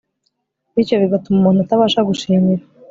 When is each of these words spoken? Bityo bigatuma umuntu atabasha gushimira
Bityo 0.73 0.95
bigatuma 1.03 1.37
umuntu 1.39 1.59
atabasha 1.61 2.07
gushimira 2.09 2.63